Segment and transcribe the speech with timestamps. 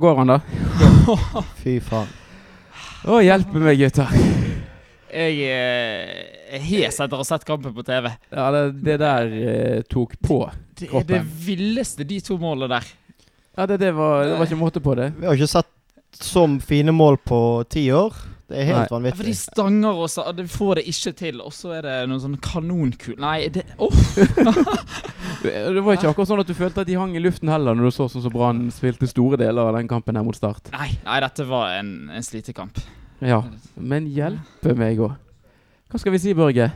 [0.00, 0.40] Går han, da?
[1.62, 2.06] Fy faen.
[3.10, 4.12] Å, hjelpe meg, gutter.
[5.10, 8.06] Jeg eh, er hes etter å ha sett kampen på TV.
[8.30, 10.36] Ja, det, det der eh, tok på.
[10.78, 11.10] Det er Kroppen.
[11.16, 12.86] det villeste, de to målene der.
[13.58, 15.08] Ja, det, det, var, det var ikke måte på det.
[15.18, 18.14] Vi har ikke sett så fine mål på ti år.
[18.48, 18.84] Det er helt Nei.
[18.86, 19.36] Ja, For de vanvittig.
[19.40, 21.42] stanger også, og de får det ikke til.
[21.42, 23.98] Og så er det noen sånn kanonkul Nei, det Åh!
[25.42, 27.88] Det var ikke akkurat sånn at du følte at de hang i luften heller, når
[27.90, 30.70] du så sånn som Brann spilte store deler av den kampen her mot Start.
[30.74, 32.80] Nei, nei, dette var en, en slitekamp.
[33.22, 33.42] Ja,
[33.74, 35.16] men hjelpe meg òg.
[35.88, 36.68] Hva skal vi si, Børge?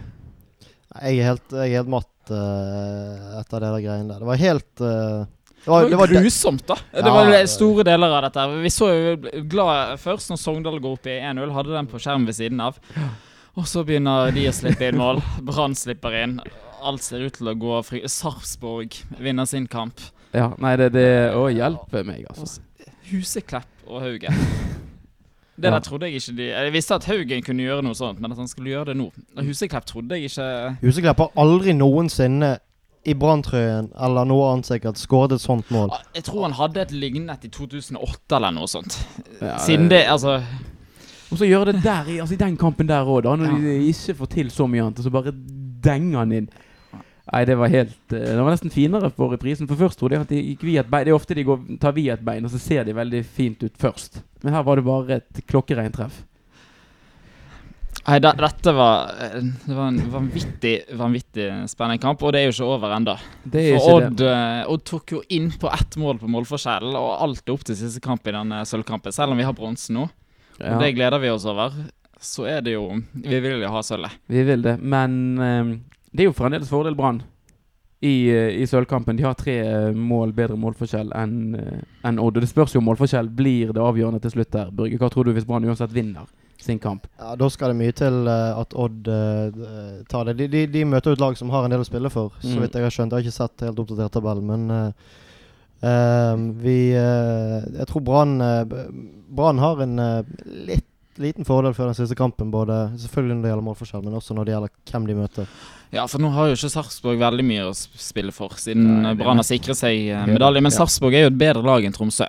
[0.93, 4.23] Jeg er helt, jeg er helt matt uh, etter det der greiene der.
[4.23, 5.25] Det var helt uh,
[5.63, 6.77] det Det var, var, det var grusomt, da.
[6.91, 8.47] Det Ja, var store deler av dette.
[8.65, 9.13] Vi så jo
[9.53, 11.53] glad først når Sogndal går opp i 1-0.
[11.55, 12.81] Hadde den på skjermen ved siden av.
[13.55, 15.21] Og så begynner de å slippe inn mål.
[15.47, 16.39] Brann slipper inn.
[16.83, 18.01] Alt ser ut til å gå fri.
[18.11, 20.01] Sarpsborg vinner sin kamp.
[20.35, 22.61] Ja, nei, det, det Å, hjelpe meg, altså.
[23.11, 24.33] Huseklepp og Haugen.
[25.63, 25.75] Det Ja.
[25.77, 28.39] der trodde jeg ikke de Jeg visste at Haugen kunne gjøre noe sånt, men at
[28.41, 29.11] han skulle gjøre det nå
[29.45, 30.47] Huseklepp trodde jeg ikke
[30.81, 32.55] Huseklepp har aldri noensinne
[33.05, 35.93] i branntrøyen eller noe annet sikkert skåret et sånt mål.
[36.17, 38.97] Jeg tror han hadde et lignet i 2008 eller noe sånt.
[39.43, 40.39] Ja, Siden det Altså
[41.31, 43.37] Og så gjøre det der, i- altså i den kampen der òg, da.
[43.37, 43.61] Når Ja.
[43.61, 45.33] de ikke får til så mye annet, og så bare
[45.85, 46.49] denger han inn.
[47.31, 49.69] Nei, det var helt eh, Det var nesten finere for reprisen.
[49.71, 51.07] For først trodde jeg at de gikk via et bein.
[51.07, 53.63] Det er ofte de går, tar via et bein, og så ser de veldig fint
[53.63, 54.23] ut først.
[54.43, 56.25] Men her var det bare et klokkereint treff.
[58.03, 62.49] Nei, det, dette var eh, Det var en vanvittig, vanvittig spennende kamp, og det er
[62.49, 63.15] jo ikke over ennå.
[63.53, 67.55] For Odd, eh, Odd tok jo inn på ett mål på målforskjellen, og alt er
[67.55, 69.15] opp til siste kamp i denne sølvkampen.
[69.15, 70.09] Selv om vi har bronsen nå,
[70.59, 71.79] og Ja, det gleder vi oss over,
[72.23, 74.19] så er det jo Vi vil jo ha sølvet.
[74.31, 74.77] vi vil det.
[74.83, 75.73] Men eh,
[76.13, 77.23] det er jo fremdeles fordel Brann
[78.03, 79.17] i, eh, i sølvkampen.
[79.17, 81.57] De har tre eh, mål bedre målforskjell enn
[82.05, 82.41] en Odd.
[82.43, 84.71] Det spørs jo om målforskjell blir det avgjørende til slutt der.
[84.75, 86.27] Børge, hva tror du hvis Brann uansett vinner
[86.63, 87.07] sin kamp?
[87.19, 90.37] Ja, Da skal det mye til eh, at Odd eh, tar det.
[90.43, 92.53] De, de, de møter jo et lag som har en del å spille for, så
[92.57, 92.63] Mm.
[92.67, 93.13] vidt jeg har skjønt.
[93.15, 94.93] Jeg har ikke sett helt oppdatert tabell, men uh,
[95.83, 100.23] eh, vi eh, Jeg tror Brann eh, har en eh,
[100.69, 100.87] litt
[101.23, 104.49] liten fordel før den siste kampen, både selvfølgelig når det gjelder målforskjell, men også når
[104.49, 105.55] det gjelder hvem de møter.
[105.93, 109.41] Ja, for nå har jo ikke Sarpsborg veldig mye å spille for, siden eh, Brann
[109.41, 110.63] har sikret seg eh, medalje.
[110.65, 110.73] Men.
[110.73, 112.29] Sarpsborg er jo et bedre lag enn Tromsø.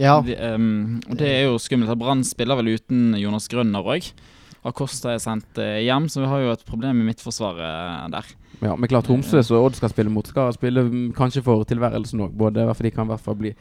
[0.00, 1.92] Ja, De, um, og det er jo skummelt.
[1.92, 4.08] at Brann spiller vel uten Jonas Grønner òg.
[4.64, 8.34] Acosta er sendt eh, hjem, så vi har jo et problem i midtforsvaret der.
[8.62, 12.22] Ja, men klart Tromsø, så Odd skal spille mot, skal spille mm, kanskje for tilværelsen
[12.24, 12.36] òg.
[12.38, 13.52] Både for de kan i hvert fall bli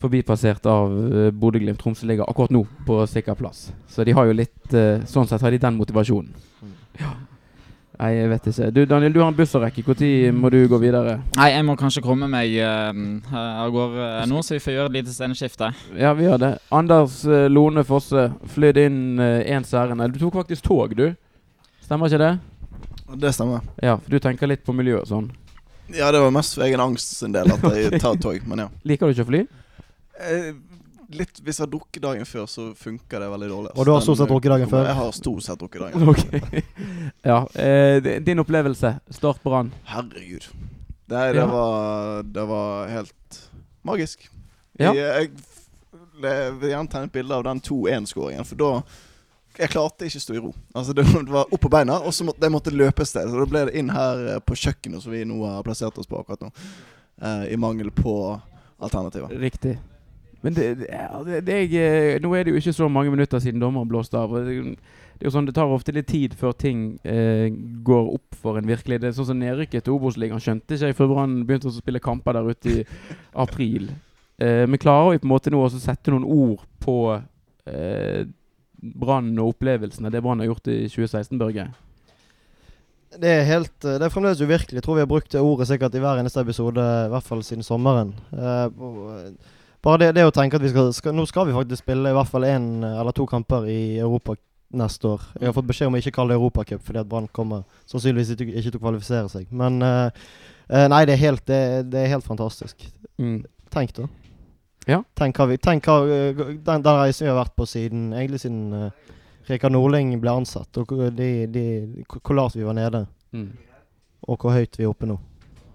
[0.00, 1.80] forbipassert av uh, Bodø-Glimt.
[1.80, 3.70] Tromsø ligger akkurat nå på sikker plass.
[3.90, 6.30] Så de har jo litt eh, Sånn sett har de den motivasjonen.
[7.00, 7.10] Ja.
[8.00, 8.68] Nei, jeg vet ikke.
[8.72, 9.82] Du Daniel, du har en buss å rekke.
[9.84, 11.18] Når må du gå videre?
[11.36, 12.94] Nei, jeg må kanskje komme meg uh,
[13.36, 15.68] av gårde uh, nå, så vi får gjøre et lite sceneskifte.
[16.00, 16.52] Ja, vi gjør det.
[16.72, 20.06] Anders uh, Lone Fosse flydde inn én uh, ærend.
[20.14, 21.10] Du tok faktisk tog, du.
[21.84, 22.32] Stemmer ikke det?
[23.20, 23.68] Det stemmer.
[23.84, 25.28] Ja, for du tenker litt på miljø og sånn.
[25.92, 28.70] Ja, det var mest for egen angst sin del at jeg tar tog, men ja.
[28.86, 29.40] Liker du ikke å fly?
[30.20, 30.54] Eh,
[31.16, 33.70] litt, hvis jeg har drukket dagen før, så funker det veldig dårlig.
[33.74, 34.88] Og du har stort sett drukket dagen eh, før?
[34.90, 36.24] Jeg har stort sett drukket dagen Ok.
[37.30, 37.38] ja.
[37.54, 38.94] eh, din opplevelse.
[39.16, 39.72] Start Brann.
[39.90, 40.46] Herregud.
[41.10, 41.46] Det, det, Ja.
[41.50, 43.40] var, det var helt
[43.82, 44.28] magisk.
[44.78, 44.92] Ja.
[44.94, 45.30] Jeg,
[46.22, 48.70] jeg, vil gjerne tegne et bilde av den 2-1-skåringen, for da
[49.58, 50.52] Jeg klarte ikke å stå i ro.
[50.78, 53.26] Altså Det, var opp på beina, og så måtte jeg måtte løpe et sted.
[53.28, 56.06] Så da ble det inn her eh, på kjøkkenet, som vi nå har plassert oss
[56.08, 56.52] på akkurat nå.
[57.20, 58.14] Eh, I mangel på
[58.78, 59.34] alternativer.
[59.42, 59.74] Riktig.
[60.40, 61.80] Men det, det, det, jeg,
[62.16, 64.32] eh, nå er det jo ikke så mange minutter siden dommeren blåste av.
[64.46, 64.56] Det,
[65.20, 67.50] det er jo sånn, det tar ofte litt tid før ting eh,
[67.84, 69.02] går opp for en virkelig.
[69.02, 72.00] Det er sånn som Nedrykket til Obos-ligaen skjønte ikke jeg før Brann begynte å spille
[72.00, 72.86] kamper der ute i
[73.44, 73.90] april.
[74.40, 76.96] Eh, men klarer vi på en måte nå også å sette noen ord på
[77.68, 78.24] eh,
[78.80, 81.68] Brann og opplevelsene det Brann har gjort i 2016, Børge?
[83.20, 84.78] Det er helt eh, Det er fremdeles uvirkelig.
[84.78, 87.42] Jeg tror vi har brukt det ordet sikkert i hver eneste episode, i hvert fall
[87.46, 88.14] siden sommeren.
[88.32, 91.84] Eh, eh, bare det, det å tenke at vi skal, skal Nå skal vi faktisk
[91.84, 94.36] spille i hvert fall én eller to kamper i Europa
[94.76, 95.22] neste år.
[95.40, 98.34] Jeg har fått beskjed om å ikke kalle det Europacup fordi at Brann kommer sannsynligvis
[98.36, 99.48] ikke, ikke til å kvalifisere seg.
[99.50, 100.26] Men eh,
[100.68, 101.60] eh, nei, det er helt, det,
[101.90, 102.84] det er helt fantastisk.
[103.18, 103.40] Mm.
[103.74, 104.06] Tenk, da.
[104.88, 105.00] Ja.
[105.18, 108.40] Tenk hva vi Tenk hva eh, den, den reisen vi har vært på siden Egentlig
[108.40, 109.10] siden uh,
[109.50, 111.64] Rikard Norling ble ansatt, og de, de,
[112.08, 113.52] hvor lavt vi var nede, Mm.
[114.26, 115.14] og hvor høyt vi er oppe nå.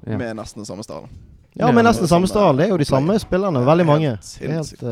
[0.03, 0.17] Ja.
[0.19, 1.07] Med nesten den samme stallen.
[1.55, 2.57] Ja, men nesten er samme stall.
[2.59, 3.61] Det er jo de samme spillerne.
[3.63, 4.09] Veldig helt mange.
[4.19, 4.89] Det er helt uh...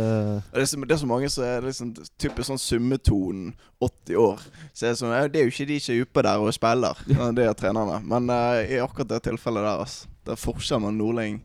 [0.54, 1.90] Det er, så, det er så mange som er liksom
[2.22, 3.50] typisk sånn summetonen
[3.84, 4.46] 80 år.
[4.72, 7.04] Så er det, sånn, det er jo ikke de som er oppe der og spiller,
[7.40, 8.00] det er trenerne.
[8.08, 11.42] Men uh, i akkurat det tilfellet der, altså, det er forskjell med Nordling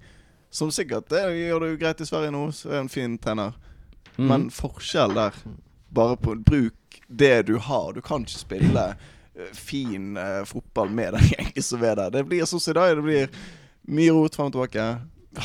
[0.55, 3.59] Som sikkert det gjør det jo greit i Sverige nå, så er en fin trener.
[4.15, 4.27] Mm.
[4.31, 5.35] Men forskjell der
[5.95, 7.93] Bare på bruk det du har.
[7.97, 12.13] Du kan ikke spille eh, fin uh, fotball med den gjengen som er der.
[12.13, 12.99] Det blir sånn som i dag.
[12.99, 13.31] Det blir
[13.89, 14.89] mye rot frem og tilbake.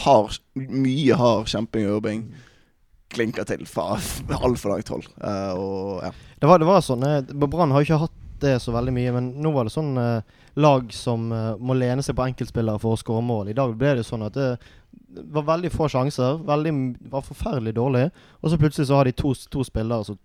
[0.03, 2.25] Hard, mye hard kjemping og jobbing.
[3.13, 3.93] Klinker til fra
[4.39, 5.07] altfor langt hold.
[5.21, 6.11] Uh, og ja.
[6.41, 9.11] Det var, det var sånn eh, Brann har jo ikke hatt det så veldig mye,
[9.15, 12.95] men nå var det sånn eh, lag som eh, må lene seg på enkeltspillere for
[12.95, 13.51] å skåre mål.
[13.51, 14.49] I dag ble det sånn at det,
[14.91, 16.41] det var veldig få sjanser.
[16.47, 16.73] Veldig,
[17.13, 18.09] var forferdelig dårlig.
[18.41, 20.19] Og så plutselig så har de to, to spillere som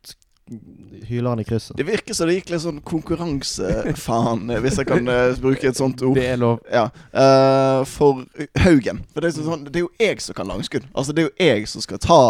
[1.09, 1.77] hyler han i krysset.
[1.77, 5.79] Det virker som det gikk litt sånn konkurransefaen, eh, hvis jeg kan uh, bruke et
[5.79, 6.17] sånt ord.
[6.19, 6.61] Det er lov.
[6.73, 8.25] Ja, Uh, for
[8.63, 9.03] Haugen.
[9.13, 10.87] For det er, sånn, det er jo jeg som kan langskudd.
[10.95, 12.21] Altså Det er jo jeg som skal ta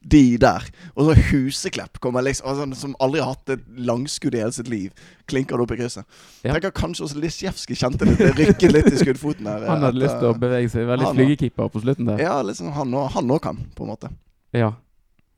[0.00, 0.64] de der.
[0.96, 4.70] Og så Huseklepp kommer liksom altså, Som aldri har hatt et langskudd i hele sitt
[4.72, 4.94] liv.
[5.28, 6.06] Klinker det opp i krysset.
[6.40, 6.54] Ja.
[6.54, 8.16] Tenker kanskje også Lisjevskij kjente det.
[8.20, 9.66] det rykket litt i skuddfoten der.
[9.68, 10.88] Han hadde etter- lyst til å bevege seg.
[10.88, 12.24] Veldig litt flygekeeper på slutten der.
[12.24, 14.12] Ja, liksom han òg kan, på en måte.
[14.56, 14.72] Ja.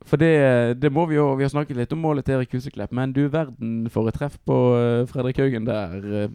[0.09, 2.91] For det, det må vi jo Vi har snakket litt om målet til Erik Huseklepp,
[2.91, 6.33] men du verden for et treff på eh, Fredrik Haugen der, eh,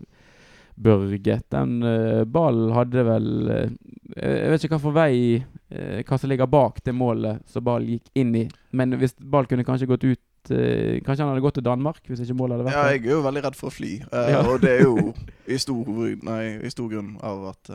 [0.78, 1.50] Børget.
[1.50, 3.70] Den uh, ballen hadde vel uh,
[4.14, 7.96] Jeg vet ikke hva for vei uh, Hva som ligger bak det målet som ballen
[7.96, 8.44] gikk inn i.
[8.70, 12.36] Men hvis ball kunne kanskje gått ut Kanskje han hadde gått til Danmark hvis ikke
[12.38, 13.90] målet hadde vært Ja, jeg er jo veldig redd for å fly.
[14.06, 14.44] Ja.
[14.46, 15.10] Og det er jo
[15.54, 15.90] i stor,
[16.24, 17.72] nei, i stor grunn av at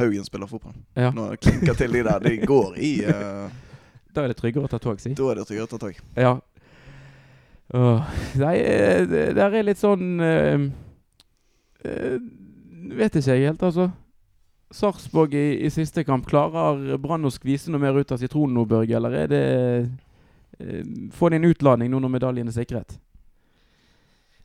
[0.00, 0.72] Haugen spiller fotball.
[0.96, 1.12] Ja.
[1.14, 2.24] Når det klinker til de der.
[2.24, 2.92] De går i
[4.12, 5.14] Da er det tryggere å ta tog, si.
[5.16, 6.00] Da er det tryggere å ta tog.
[6.18, 6.36] Ja.
[7.72, 10.64] Åh, nei, eh, det der er litt sånn øh,
[11.88, 12.16] øh,
[12.98, 13.86] Vet ikke jeg helt, altså.
[14.72, 18.66] Sarpsborg i, i siste kamp, klarer Brann å skvise noe mer ut av sitronen nå,
[18.68, 18.98] Børge?
[18.98, 19.42] Eller er det
[20.60, 20.82] øh,
[21.16, 22.98] Får de en utladning nå når medaljen er sikret?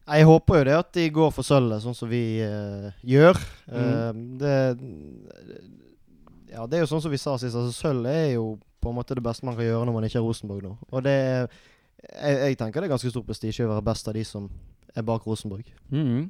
[0.08, 3.40] Jeg håper jo det at de går for sølvet, sånn som vi eh, gjør.
[3.68, 3.81] Mm.
[3.84, 4.54] Uh, det
[6.54, 7.58] Ja, det er jo sånn som vi sa sist.
[7.60, 8.46] Altså, sølv er jo
[8.88, 10.74] på en måte det beste man kan gjøre når man ikke er Rosenborg nå.
[10.92, 11.48] Og det er
[11.98, 14.48] jeg, jeg tenker det er ganske stor prestisje å være best av de som
[14.95, 15.66] er bak Rosenborg.
[15.92, 16.30] Mhm.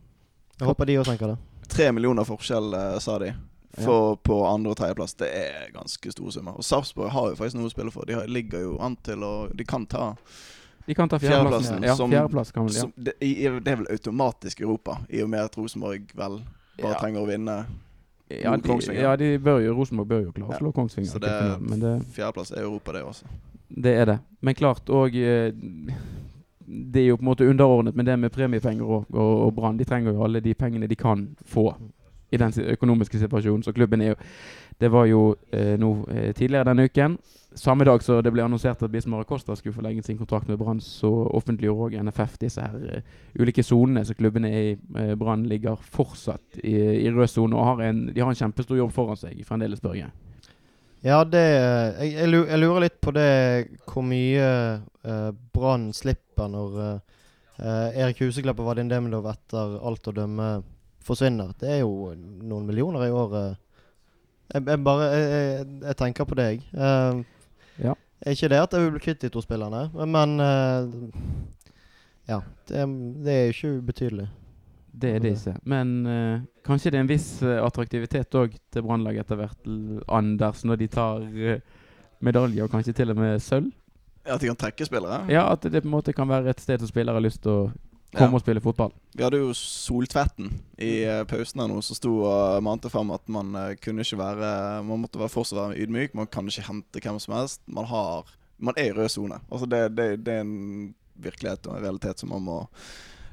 [0.58, 1.38] Jeg håper de òg tenker det.
[1.70, 3.34] Tre millioner forskjell, eh, sa de.
[3.78, 5.14] For på andre- og tredjeplass.
[5.20, 6.56] Det er ganske store summer.
[6.58, 8.06] Og Sarpsborg har jo faktisk noe å spille for.
[8.10, 10.16] De har, ligger jo an til å De kan ta
[10.88, 11.20] De kan ta.
[11.20, 12.82] Fjerdeplassen, Ja, som- fjerdeplass kan vel, ja.
[12.82, 16.40] som, det, det er vel automatisk Europa, i og med at Rosenborg vel
[16.82, 16.98] bare Ja.
[16.98, 17.66] trenger å vinne.
[18.30, 21.10] Ja, de, ja, de bør jo, Rosenborg bør jo klare å slå Kongsvinger.
[21.12, 23.26] Så det- men det Fjerdeplass er Europa, det også.
[23.70, 24.20] Det er det.
[24.42, 25.12] Men klart òg
[26.68, 29.78] Det er jo på en måte underordnet med det med premiepenger og, og, og Brann.
[29.78, 31.74] De trenger jo alle de pengene de kan få
[32.32, 33.64] i den økonomiske situasjonen.
[33.64, 34.16] Så klubben er
[34.80, 37.18] Det var jo eh, nå eh, tidligere denne uken.
[37.56, 40.80] Samme dag så det ble annonsert at Bismar Acosta skulle forlenge sin kontrakt med Brann,
[40.82, 43.02] så offentliggjorde òg NFF disse her uh,
[43.40, 44.76] ulike sonene som klubbene er i.
[44.94, 46.76] Uh, Brann ligger fortsatt i,
[47.08, 50.12] i rød sone og har en, de har en kjempestor jobb foran seg fremdeles, Børge.
[51.06, 53.32] Ja, det jeg, jeg, lurer litt på det
[53.88, 54.48] hvor mye
[55.08, 56.80] uh, Brann slipper når
[57.58, 60.50] eh, Erik Huseklepp og Vadim Demidov etter alt å dømme
[61.08, 61.56] forsvinner.
[61.60, 63.58] Det er jo noen millioner i året.
[64.54, 66.64] Jeg, jeg bare jeg, jeg, tenker på deg.
[66.76, 67.24] Uh,
[67.78, 67.94] Ja.
[68.26, 70.90] Ikke det at jeg vil bli kvitt de to spillerne, men uh,
[72.28, 72.42] Ja.
[72.68, 72.84] Det,
[73.24, 74.28] det er jo ikke ubetydelig.
[74.92, 75.54] Det er det ikke.
[75.64, 79.70] Men uh, kanskje det er en viss eh, attraktivitet òg til Brannlaget etter hvert,
[80.10, 81.60] Anders, når de tar uh,
[82.20, 83.70] medalje, og kanskje til og med sølv.
[84.26, 85.22] At de kan trekke spillere?
[85.32, 87.54] Ja, at det på en måte kan være et sted som spillere har lyst til
[87.54, 87.62] å
[88.16, 88.94] komme og spille fotball.
[89.16, 93.26] Vi hadde jo Soltvetten i eh, pausen her nå, som sto og mante fram at
[93.32, 94.52] man eh, kunne ikke være
[94.88, 96.16] Man måtte være fortsatt være ydmyk.
[96.16, 97.62] Man kan ikke hente hvem som helst.
[97.68, 99.42] Man har Man er i rød sone.
[99.52, 102.58] Altså det, det, det er en virkelighet og en realitet som man må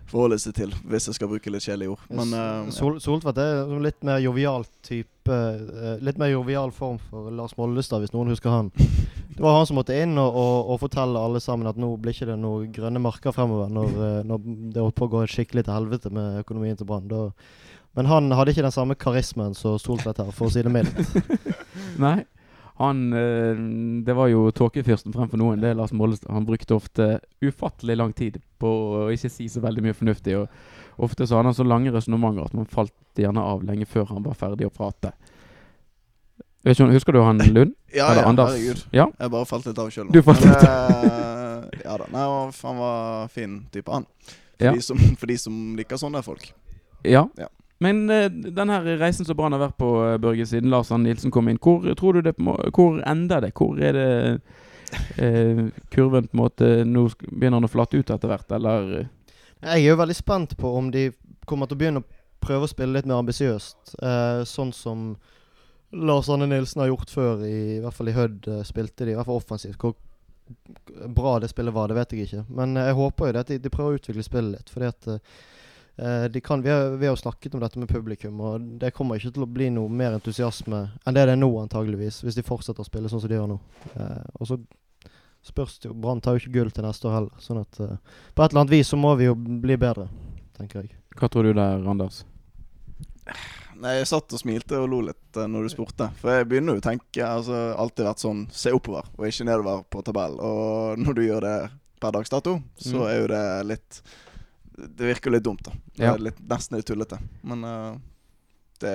[0.04, 2.02] forholde seg til, hvis jeg skal bruke litt kjedelige ord.
[2.12, 5.38] Men uh, Sol, Soltvedt er litt mer jovial type
[6.04, 8.68] Litt mer jovial form for Lars Mollestad, hvis noen husker han.
[9.34, 12.14] Det var han som måtte inn og, og, og fortelle alle sammen at nå blir
[12.14, 15.66] ikke det noen grønne marker fremover når, eh, når det holdt på å gå skikkelig
[15.66, 17.10] til helvete med økonomien til Brann.
[17.94, 21.02] Men han hadde ikke den samme karismen som Soltvedt her, for å si det mildt.
[22.04, 22.22] Nei.
[22.82, 23.58] Han eh,
[24.06, 25.60] Det var jo tåkefyrsten fremfor noen.
[25.62, 26.32] Det er Lars Mollestad.
[26.34, 27.10] Han brukte ofte
[27.42, 30.38] ufattelig lang tid på å ikke si så veldig mye fornuftig.
[30.40, 34.10] Og ofte så hadde han så lange resonnementer at man falt gjerne av lenge før
[34.10, 35.14] han var ferdig å prate.
[36.64, 37.74] Vet ikke, husker du han Lund?
[37.92, 38.52] ja, Eller ja, Anders?
[38.54, 38.84] herregud.
[38.96, 39.06] Ja.
[39.20, 40.08] Jeg bare falt litt av sjøl.
[40.12, 41.66] Du falt litt av?
[41.84, 42.06] ja da.
[42.12, 42.24] Nei,
[42.62, 44.06] han var- fin type, han.
[44.58, 44.72] For, Ja.
[44.72, 46.52] de som, for de som liker sånne folk.
[47.04, 47.26] Ja.
[47.36, 47.48] Ja.
[47.82, 51.04] Men uh, den her reisen som Brann har vært på, eh, Børge, siden Lars Arne
[51.08, 53.50] Nilsen kom inn, hvor tror du det må Hvor ender det?
[53.58, 54.40] Hvor er det
[55.18, 59.06] uh, kurven på en måte Nå begynner den å flate ut etter hvert, eller eh,
[59.64, 61.08] Jeg er jo veldig spent på om de
[61.50, 62.08] kommer til å begynne å
[62.44, 63.94] prøve å spille litt mer ambisiøst.
[64.00, 65.14] Eh, sånn som
[65.94, 69.14] Lars Arne Nilsen har gjort før, i, i hvert fall i Hødd eh, spilte de,
[69.14, 69.78] i hvert fall offensivt.
[69.80, 69.94] Hvor
[71.06, 72.44] bra det spillet var, det vet jeg ikke.
[72.48, 74.72] Men eh, jeg håper jo det at de, de prøver å utvikle spillet litt.
[74.72, 78.70] Fordi at eh, de kan, vi, har, vi har snakket om dette med publikum, og
[78.82, 82.22] det kommer ikke til å bli noe mer entusiasme enn det det er nå, antageligvis,
[82.26, 83.60] hvis de fortsetter å spille sånn som de gjør nå.
[83.94, 84.60] Eh, og så
[85.44, 87.42] spørs det jo Brann tar jo ikke gull til neste år heller.
[87.42, 87.96] Sånn at eh,
[88.34, 90.08] på et eller annet vis så må vi jo bli bedre,
[90.58, 90.96] tenker jeg.
[91.18, 92.24] Hva tror du der, Anders?
[93.82, 96.06] Nei, Jeg satt og smilte og lo litt eh, når du spurte.
[96.20, 99.82] For jeg begynner jo å tenke altså, Alltid vært sånn se oppover og ikke nedover
[99.90, 100.36] på tabell.
[100.40, 101.56] Og når du gjør det
[102.00, 103.06] per dags dato, så Mm.
[103.08, 104.02] er jo det litt
[104.76, 105.72] Det virker litt dumt, da.
[105.96, 107.18] Det er litt, nesten litt tullete.
[107.42, 107.96] Men uh,
[108.82, 108.94] det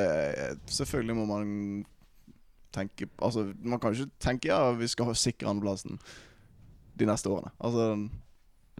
[0.68, 1.86] Selvfølgelig må man
[2.76, 6.00] tenke Altså, man kan jo ikke tenke ja, vi skal ha sikre andreplassen
[7.00, 7.52] de neste årene.
[7.64, 8.10] Altså,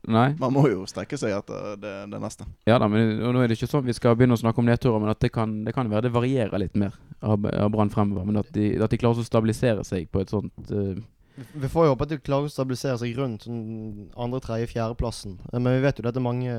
[0.08, 0.36] Nei?
[0.40, 2.46] man må jo strekke seg etter det, det neste.
[2.66, 4.66] Ja da, men og nå er det ikke sånn vi skal begynne å snakke om
[4.70, 7.90] nedturer, men at det kan, det kan være det varierer litt mer av, av Brann
[7.90, 8.26] fremover.
[8.26, 10.96] Men at de, at de klarer å stabilisere seg på et sånt uh...
[11.40, 14.68] Vi- Vi får jo håpe at de klarer å stabilisere seg rundt sånn andre, tredje,
[14.74, 15.38] fjerdeplassen.
[15.54, 16.56] Eh, Men vi vet jo at det er mange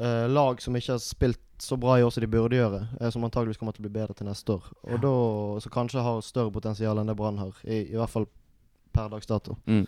[0.00, 2.78] uh, lag som ikke har spilt så bra i år som de burde gjøre.
[3.12, 4.64] som antageligvis kommer til å bli bedre til neste år.
[4.88, 7.52] Og da Så kanskje har større potensial enn det Brann har.
[7.64, 8.24] I, I hvert fall
[8.96, 9.58] per dags dato.
[9.68, 9.84] Mm.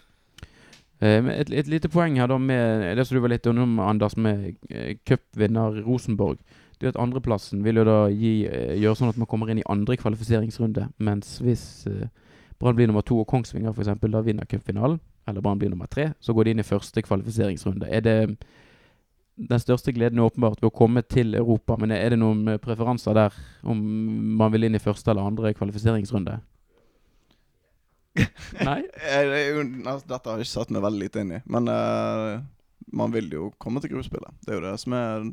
[1.03, 4.15] Eh, et, et lite poeng her da med det som du var litt innom, Anders,
[4.15, 6.39] med eh, cupvinner Rosenborg.
[6.79, 9.67] Det at Andreplassen vil jo da gi, eh, gjøre sånn at man kommer inn i
[9.71, 10.89] andre kvalifiseringsrunde.
[11.03, 11.65] Mens hvis
[12.63, 15.91] Brann blir nummer to og Kongsvinger for eksempel, da vinner cupfinalen, eller Brann blir nummer
[15.91, 17.91] tre, så går de inn i første kvalifiseringsrunde.
[17.91, 18.17] Er det
[19.43, 23.17] den største gleden er åpenbart ved å komme til Europa, men er det noen preferanser
[23.17, 23.35] der
[23.67, 23.81] om
[24.39, 26.39] man vil inn i første eller andre kvalifiseringsrunde?
[28.69, 28.81] Nei?
[28.89, 31.41] Dette har jeg ikke satt meg veldig lite inn i.
[31.51, 32.41] Men uh,
[32.93, 34.35] man vil jo komme til gruppespillet.
[34.45, 35.31] Det er jo det som er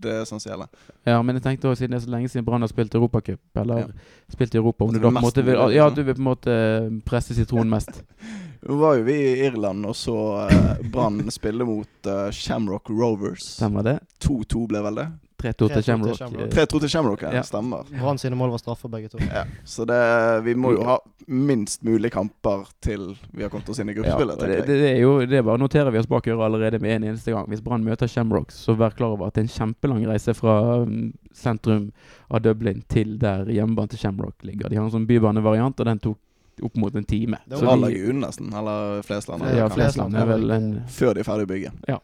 [0.00, 0.66] det essensielle.
[1.04, 3.40] Ja, men jeg tenkte også, siden det er så lenge siden Brann har spilt Europacup,
[3.60, 3.88] eller Ja.
[4.32, 5.94] spilt i Europa, om du da på en måte vil Ja, liksom.
[5.94, 8.02] du vil på en måte presse sitronen mest.
[8.68, 10.16] Nå var jo vi i Irland og så
[10.48, 13.44] uh, Brann spille mot uh, Shamrock Rovers.
[13.56, 13.98] Stemmer det?
[14.20, 15.06] 2-2 ble vel det?
[15.40, 16.16] 3-2 3-2 til Shamrock.
[16.18, 16.42] Shamrock.
[16.46, 17.30] eh, 3-2 til Shamrock, ja.
[17.38, 17.42] Ja.
[17.46, 17.86] Stemmer.
[18.00, 19.18] Brann sine mål var straffer, begge to.
[19.24, 19.44] Ja.
[19.64, 19.98] Så det,
[20.44, 24.00] vi må jo ha minst mulig kamper til vi har kommet oss inn i Ja,
[24.02, 24.40] gruppespillet.
[24.42, 26.78] Ja, det, det, det er jo Det er bare noterer vi oss bak øret allerede
[26.82, 27.48] med en eneste gang.
[27.48, 30.56] Hvis Brann møter Shamrock, så vær klar over at det er en kjempelang reise fra
[30.84, 31.90] mm, sentrum
[32.30, 34.68] av Dublin til der hjemmebanen til Shamrock ligger.
[34.68, 36.18] De har en sånn bybanevariant, og den tok
[36.66, 37.38] opp mot en time.
[37.48, 38.52] Det var Lagun, nesten.
[38.56, 39.44] Eller Flesland.
[39.56, 39.68] ja.
[39.72, 41.72] Flesland er vel en Før de er ferdig å bygge.
[41.88, 41.98] Ja.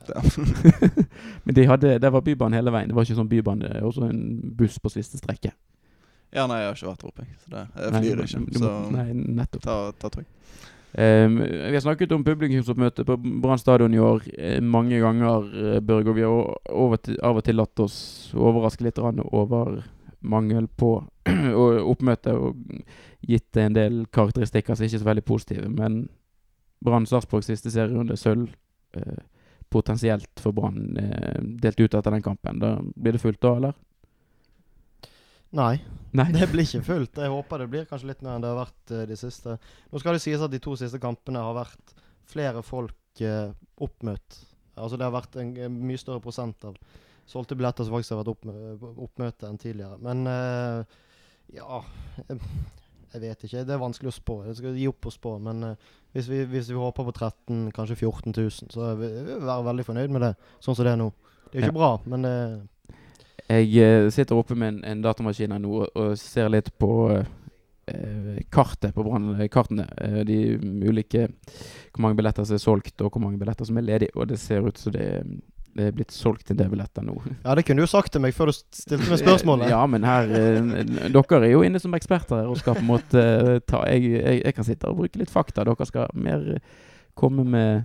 [1.45, 2.91] Men de hadde, det var bybane hele veien.
[2.91, 4.23] Det var ikke sånn bybane, det også en
[4.59, 5.53] buss på siste strekke.
[6.35, 7.27] Ja, nei, jeg har ikke vært der oppe.
[7.45, 8.61] Så det, jeg Nei, flyr men ikke.
[8.61, 9.07] Så Nei,
[9.41, 9.63] nettopp.
[9.65, 10.33] ta, ta tog.
[10.97, 15.81] Um, vi har snakket om publikumsoppmøte på Brann stadion i år eh, mange ganger, eh,
[15.85, 16.09] Børge.
[16.09, 17.99] Og vi har til, av og til latt oss
[18.33, 19.83] overraske litt over
[20.27, 20.95] mangel på
[21.81, 22.35] og oppmøte.
[22.35, 22.57] Og
[23.27, 25.71] gitt en del karakteristikker som ikke er så veldig positive.
[25.73, 26.05] Men
[26.85, 28.53] Brann Sarpsborg siste serierunde, sølv.
[28.97, 29.25] Eh,
[29.73, 32.61] potensielt for Brann eh, delt ut etter den kampen.
[32.63, 33.77] Da Blir det fullt da, eller?
[35.57, 35.77] Nei,
[36.17, 36.27] Nei.
[36.35, 37.21] det blir ikke fullt.
[37.23, 39.57] Jeg håper det blir kanskje litt mer enn det har vært eh, de siste.
[39.91, 43.51] Nå skal det sies at de to siste kampene har vært flere folk eh,
[43.83, 44.41] oppmøtt.
[44.77, 46.77] Altså det har vært en, en mye større prosent av
[47.27, 49.99] solgte billetter som faktisk har vært opp, oppmøte enn tidligere.
[50.03, 50.99] Men eh,
[51.55, 51.83] ja
[52.27, 53.63] jeg, vet ikke.
[53.65, 54.37] Det er vanskelig å spå.
[54.49, 55.37] Jeg skal gi opp å spå.
[55.43, 59.39] Men uh, hvis, vi, hvis vi håper på 13 kanskje 14 000, så vil vi
[59.41, 60.33] være veldig fornøyd med det.
[60.65, 61.11] Sånn som det er nå.
[61.47, 62.37] Det er jo ikke bra, men det
[63.47, 68.39] Jeg uh, sitter oppe med en, en datamaskin her nå og, ser litt på uh,
[68.51, 69.87] kartet på brannkartene.
[70.03, 70.39] Eh, de
[70.89, 71.29] ulike
[71.93, 74.17] Hvor mange billetter som er solgt, og hvor mange billetter som er ledige.
[74.17, 77.15] Og det ser ut som det, det er blitt solgt en del billetter nå.
[77.47, 79.69] Ja, det kunne du jo sagt til meg før du stilte meg spørsmålet.
[79.73, 82.91] Ja, men her eh, Dere er jo inne som eksperter her og skal på en
[82.93, 85.65] måte eh, ta jeg, jeg, jeg kan sitte og bruke litt fakta.
[85.69, 86.81] Dere skal mer eh,
[87.17, 87.85] komme med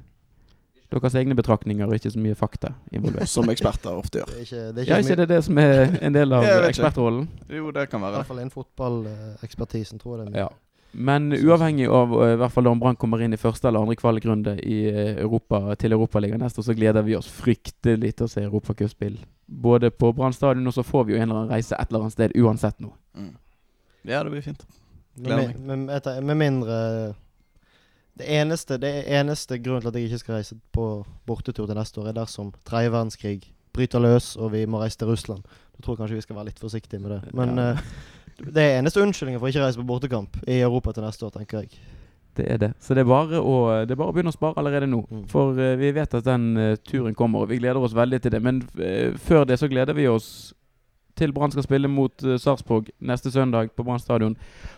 [0.91, 3.29] deres egne betraktninger og ikke så mye fakta involvert.
[3.31, 4.31] Som eksperter ofte gjør.
[4.33, 6.43] Det er ikke, det er Ja, ikke, ikke det det som er en del av
[6.47, 6.65] ikke.
[6.73, 7.29] ekspertrollen?
[7.47, 8.27] Jo, det kan I være hvert det.
[8.33, 10.33] fall innen fotballekspertisen, tror jeg det er.
[10.35, 10.43] mye.
[10.49, 10.49] Ja.
[10.91, 13.95] Men uavhengig av eh, i hvert fall om Brann kommer inn i første eller andre
[13.95, 18.31] kvalikrunde i eh, Europa, til Europaligaen neste år, så gleder vi oss fryktelig til å
[18.31, 19.15] se europacupspill.
[19.47, 22.05] Både på Brann stadion, og så får vi jo en eller annen reise et eller
[22.05, 22.91] annet sted uansett nå.
[23.15, 23.33] Mm.
[24.03, 24.67] Ja, det blir fint.
[25.15, 25.57] Gleder meg.
[25.59, 26.77] med, med, med mindre
[28.19, 30.85] det eneste, det eneste grunnen til at jeg ikke skal reise på
[31.27, 33.37] bortetur til neste år, er dersom tredje verdenskrig
[33.71, 35.45] bryter løs og vi må reise til Russland.
[35.71, 37.21] Da tror jeg kanskje vi skal være litt forsiktige med det.
[37.31, 37.69] Men Ja.
[38.39, 41.33] Det er eneste unnskyldningen for ikke å reise på bortekamp i Europa til neste år,
[41.35, 41.81] tenker jeg.
[42.37, 42.71] Det er det.
[42.79, 45.01] Så det er bare å, det er bare å begynne å spare allerede nå.
[45.09, 45.25] Mm.
[45.31, 48.31] For eh, vi vet at den eh, turen kommer, og vi gleder oss veldig til
[48.31, 48.39] det.
[48.43, 50.53] Men eh, før det så gleder vi oss
[51.19, 54.37] til Brann skal spille mot Sarpsborg neste søndag på Brann stadion.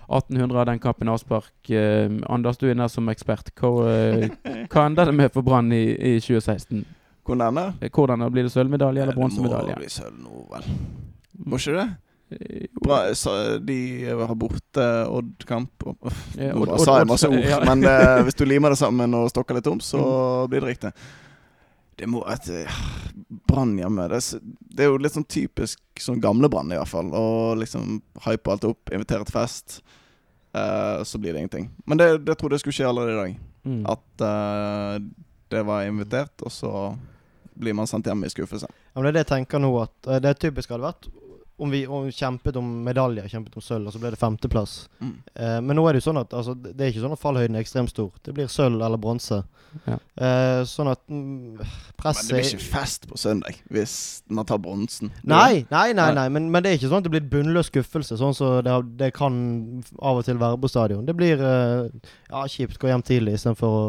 [0.10, 1.54] 1800 av den kampen avspark.
[1.70, 3.54] Uh, Anders, du er der som ekspert.
[3.56, 3.70] Hva,
[4.74, 6.82] hva ender det med for Brann i, i 2016?
[7.24, 7.74] Hvor denne?
[7.82, 10.66] Eh, Hvordan Blir det sølvmedalje eller Det må bli sølv nå, vel.
[11.46, 11.88] Må ikke det?
[12.84, 13.78] Bra, så de
[14.10, 15.86] har borte Odd-kamp
[16.38, 17.60] Ja, Nå sa jeg masse ord, ja.
[17.66, 20.50] men uh, hvis du limer det sammen og stokker litt om, så Mm.
[20.52, 20.92] blir det riktig.
[21.96, 22.78] Det må et eh,
[23.48, 24.08] Brann hjemme.
[24.10, 24.40] Det er,
[24.74, 27.12] det er jo litt sånn typisk sånn gamle Brann, i hvert fall.
[27.14, 29.80] Å liksom hype alt opp, invitere til fest.
[30.58, 31.70] Uh, så blir det ingenting.
[31.86, 33.38] Men det, det trodde jeg skulle skje allerede i dag.
[33.70, 33.84] Mm.
[33.94, 34.98] At uh,
[35.54, 36.74] det var invitert, og så
[37.54, 38.66] blir man sendt hjem i skuffelse.
[38.70, 41.06] Ja, men det er det jeg tenker nå at Det typisk hadde vært
[41.58, 44.88] om vi om kjempet om medaljer, kjempet om sølv, og så ble det femteplass.
[45.00, 45.16] Mm.
[45.36, 47.58] Eh, men nå er det jo sånn at altså, det er ikke sånn at fallhøyden
[47.58, 48.10] er ekstremt stor.
[48.26, 49.44] Det blir sølv eller bronse.
[49.86, 49.98] Ja.
[50.22, 53.96] Eh, sånn at mm, Men det blir ikke fest på søndag hvis
[54.30, 55.10] man tar bronsen.
[55.26, 56.28] Nei, nei, nei, Nei.
[56.34, 59.12] Men, men det er ikke sånn at det blir bunnløs skuffelse, sånn som det, det
[59.18, 59.36] kan
[59.98, 61.06] av og til være på stadion.
[61.06, 62.82] Det blir eh, ja, kjipt.
[62.82, 63.86] Gå hjem tidlig istedenfor å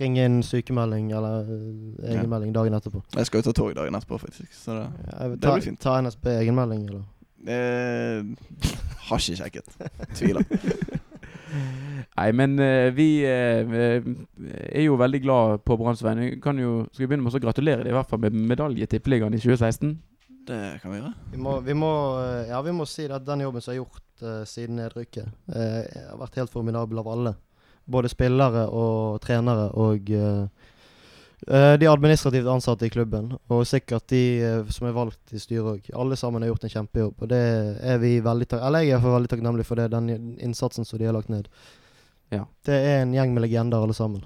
[0.00, 3.02] ringe inn sykemelding eller eh, egenmelding dagen etterpå.
[3.16, 4.52] Jeg skal jo ta tog dagen etterpå, faktisk.
[4.54, 5.80] Så det ja, Det ta, blir fint.
[5.82, 7.04] ta NSB egenmelding, eller?
[7.48, 8.24] eh,
[9.08, 9.78] Har ikke sjekket.
[10.14, 10.44] Tviler.
[12.18, 13.76] Nei, men uh, vi uh,
[14.68, 16.34] er jo veldig glad på Branns vegne.
[16.42, 18.90] Kan jo, skal vi begynne med å gratulere dem i hvert fall med medalje i
[18.90, 19.94] Tippeligaen i 2016?
[20.48, 21.12] Det kan vi gjøre.
[21.32, 21.90] Vi må, vi må,
[22.48, 26.20] ja, vi må si at den jobben som er gjort uh, siden nedrykket, eh, har
[26.20, 27.34] vært helt formidabel av alle.
[27.88, 30.44] Både spillere og trenere og eh,
[31.48, 33.32] eh, de administrativt ansatte i klubben.
[33.48, 35.90] Og sikkert de eh, som er valgt i styret òg.
[35.96, 37.24] Alle sammen har gjort en kjempejobb.
[37.24, 37.42] Og det
[37.80, 41.08] er vi veldig tak Eller jeg er veldig takknemlig for det, den innsatsen som de
[41.08, 41.48] har lagt ned.
[42.28, 42.42] Ja.
[42.68, 44.24] Det er en gjeng med legender, alle sammen.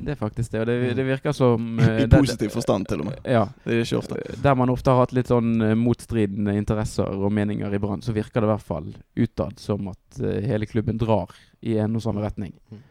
[0.00, 0.64] Det er faktisk det.
[0.64, 3.20] Og det, det virker som I positiv forstand, til og med.
[3.30, 3.44] Ja.
[3.62, 4.18] Det er ikke ofte.
[4.42, 8.42] Der man ofte har hatt litt sånn motstridende interesser og meninger i Brann, så virker
[8.42, 11.30] det i hvert fall utad som at hele klubben drar
[11.62, 12.50] i en og samme retning.
[12.74, 12.82] Mm.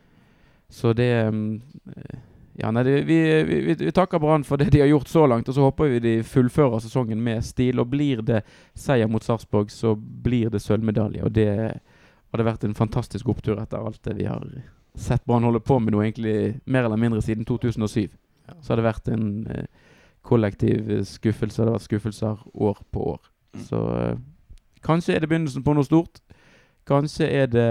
[0.74, 1.62] Så det mm,
[1.96, 2.20] eh,
[2.56, 5.48] Ja, nei, det, vi, vi, vi, takker Brann for det de har gjort så langt,
[5.50, 7.82] og så håper vi de fullfører sesongen med stil.
[7.82, 8.43] Og blir det
[8.78, 11.24] seier mot Sarpsborg, så blir det sølvmedalje.
[11.26, 11.50] Og det
[12.34, 14.45] hadde vært en fantastisk opptur etter alt det vi har
[14.93, 18.10] sett Brann holde på med nå, egentlig mer eller mindre siden 2007.
[18.62, 19.65] Så hadde det vært en eh,
[20.21, 21.62] kollektiv skuffelse.
[21.62, 23.21] Det har vært skuffelser år på år.
[23.54, 23.63] Mm.
[23.69, 24.19] Så eh,
[24.86, 26.21] kanskje er det begynnelsen på noe stort.
[26.86, 27.69] Kanskje det,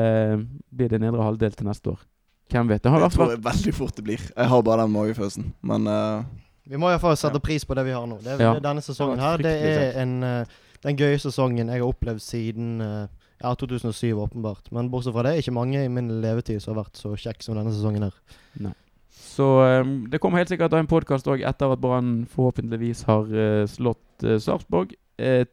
[0.70, 2.03] blir det nedre halvdel til neste år.
[2.50, 2.83] Hvem vet.
[2.83, 4.20] Det har Det tror jeg veldig fort det blir.
[4.37, 5.52] Jeg har bare den magefølelsen.
[5.62, 6.24] Men uh,
[6.68, 7.44] Vi må iallfall sette Ja.
[7.46, 8.18] pris på det vi har nå.
[8.22, 8.59] Det, Ja.
[8.61, 10.44] denne sesongen her Det er en, uh,
[10.83, 13.07] den gøye sesongen jeg har opplevd siden uh,
[13.42, 14.70] ja, 2007, åpenbart.
[14.72, 17.57] Men bortsett fra det ikke mange i min levetid som har vært så kjekk som
[17.57, 18.74] denne sesongen her.
[19.11, 23.26] Så um, det kommer helt sikkert en podkast òg etter at Brann forhåpentligvis har
[23.66, 24.94] slått uh, Sarpsborg.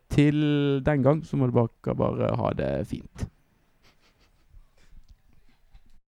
[0.10, 3.28] Til den gang så må dere bare ha det fint.